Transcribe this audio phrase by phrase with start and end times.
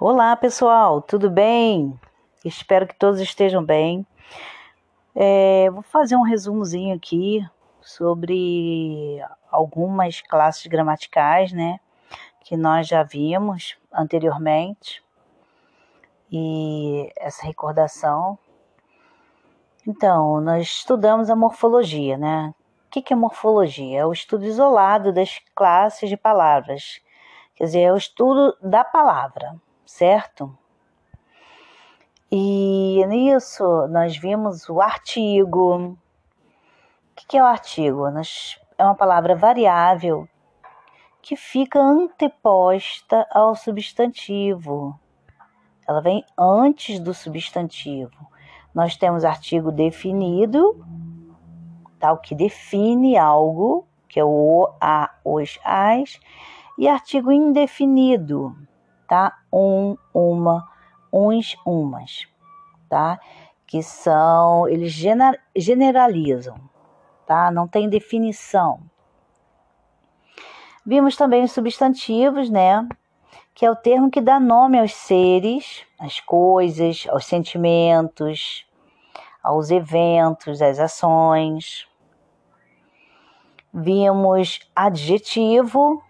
[0.00, 1.98] Olá, pessoal, tudo bem?
[2.44, 4.06] Espero que todos estejam bem.
[5.12, 7.44] É, vou fazer um resumozinho aqui
[7.80, 11.80] sobre algumas classes gramaticais, né?
[12.44, 15.02] Que nós já vimos anteriormente.
[16.30, 18.38] E essa recordação.
[19.84, 22.54] Então, nós estudamos a morfologia, né?
[22.86, 24.02] O que é morfologia?
[24.02, 27.00] É o estudo isolado das classes de palavras.
[27.56, 30.56] Quer dizer, é o estudo da palavra certo?
[32.30, 35.76] E nisso nós vimos o artigo.
[35.76, 35.96] O
[37.14, 38.04] que é o artigo?
[38.76, 40.28] É uma palavra variável
[41.22, 44.98] que fica anteposta ao substantivo.
[45.88, 48.30] Ela vem antes do substantivo.
[48.74, 50.84] Nós temos artigo definido,
[51.98, 56.20] tal que define algo, que é o, a, os, as,
[56.76, 58.54] e artigo indefinido,
[59.08, 59.37] tá?
[59.52, 60.68] Um, uma,
[61.12, 62.26] uns, umas,
[62.88, 63.18] tá?
[63.66, 64.92] Que são, eles
[65.56, 66.56] generalizam,
[67.26, 67.50] tá?
[67.50, 68.80] Não tem definição.
[70.84, 72.88] Vimos também os substantivos, né?
[73.54, 78.66] Que é o termo que dá nome aos seres, às coisas, aos sentimentos,
[79.42, 81.86] aos eventos, às ações.
[83.72, 86.02] Vimos adjetivo,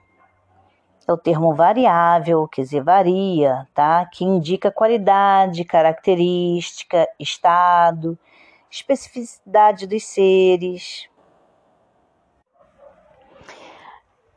[1.09, 4.05] é o termo variável, quer dizer, varia, tá?
[4.05, 8.19] Que indica qualidade, característica, estado,
[8.71, 11.09] especificidade dos seres.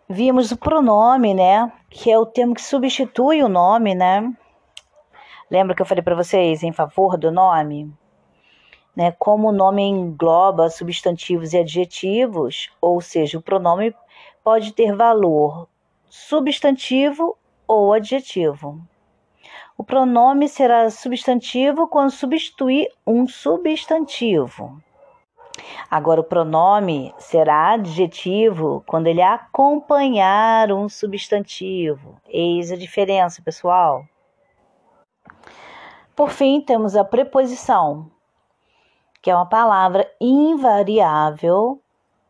[0.08, 1.70] Vimos o pronome, né?
[1.90, 4.34] Que é o termo que substitui o nome, né?
[5.50, 7.94] Lembra que eu falei para vocês em favor do nome?
[8.96, 9.12] Né?
[9.20, 13.94] Como o nome engloba substantivos e adjetivos, ou seja, o pronome
[14.42, 15.68] pode ter valor
[16.12, 18.86] substantivo ou adjetivo.
[19.78, 24.84] O pronome será substantivo quando substituir um substantivo.
[25.90, 32.18] Agora, o pronome será adjetivo quando ele acompanhar um substantivo.
[32.28, 34.06] Eis a diferença, pessoal.
[36.14, 38.12] Por fim, temos a preposição,
[39.22, 41.82] que é uma palavra invariável,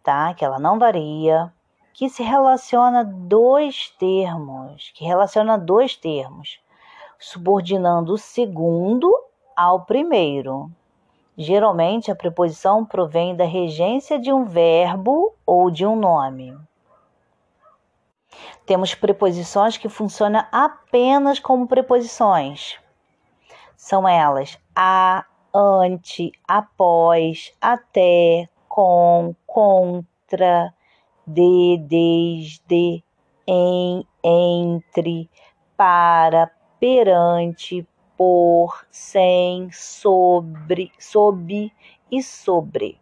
[0.04, 0.36] tá?
[0.36, 1.52] Que ela não varia,
[1.94, 6.60] que se relaciona dois termos, que relaciona dois termos,
[7.20, 9.12] subordinando o segundo
[9.56, 10.72] ao primeiro.
[11.38, 16.58] Geralmente a preposição provém da regência de um verbo ou de um nome.
[18.66, 22.80] Temos preposições que funcionam apenas como preposições.
[23.76, 30.74] São elas a, ante, após, até, com, contra,
[31.26, 33.04] de, desde,
[33.48, 35.30] em, entre,
[35.78, 37.88] para, perante,
[38.18, 41.72] por, sem, sobre, sob
[42.12, 43.00] e sobre.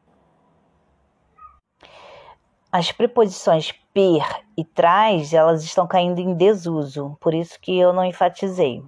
[2.72, 8.06] As preposições per e traz, elas estão caindo em desuso, por isso que eu não
[8.06, 8.84] enfatizei.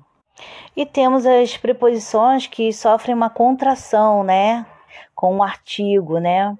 [0.75, 4.65] E temos as preposições que sofrem uma contração, né?
[5.15, 6.55] Com um artigo, né?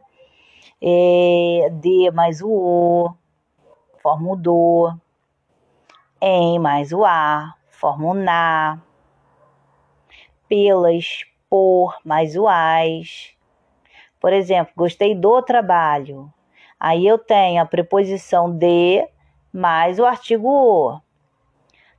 [0.81, 3.13] É, D mais o O,
[4.01, 4.93] forma o do,
[6.21, 8.79] em mais o a, forma o na,
[10.47, 13.35] pelas, por mais o as.
[14.19, 16.31] Por exemplo, gostei do trabalho.
[16.79, 19.07] Aí eu tenho a preposição de
[19.53, 20.99] mais o artigo o.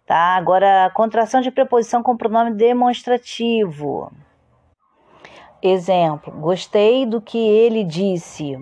[0.04, 0.36] Tá?
[0.36, 4.12] Agora, contração de preposição com pronome demonstrativo.
[5.62, 8.58] Exemplo: gostei do que ele disse.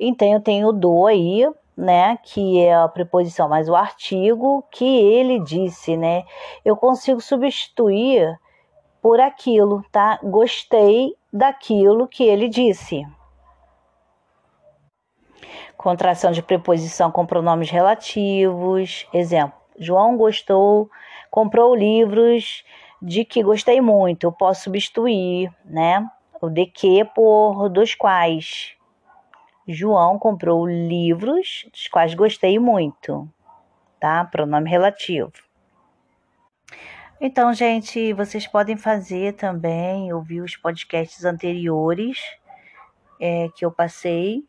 [0.00, 5.38] Então eu tenho do aí, né, que é a preposição mais o artigo que ele
[5.38, 6.24] disse, né?
[6.64, 8.40] Eu consigo substituir
[9.02, 10.18] por aquilo, tá?
[10.22, 13.06] Gostei daquilo que ele disse.
[15.76, 19.06] Contração de preposição com pronomes relativos.
[19.12, 20.88] Exemplo: João gostou,
[21.30, 22.64] comprou livros
[23.02, 26.08] de que gostei muito, eu posso substituir, né?
[26.40, 28.76] O de que por dos quais.
[29.66, 33.28] João comprou livros, dos quais gostei muito,
[33.98, 34.24] tá?
[34.24, 35.32] Pronome relativo.
[37.20, 42.20] Então, gente, vocês podem fazer também, ouvir os podcasts anteriores
[43.20, 44.44] é, que eu passei,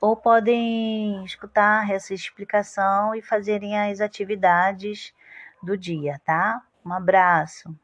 [0.00, 5.12] ou podem escutar essa explicação e fazerem as atividades
[5.62, 6.62] do dia, tá?
[6.86, 7.76] Um abraço.